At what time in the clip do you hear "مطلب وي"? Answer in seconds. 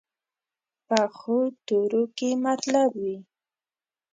2.45-3.17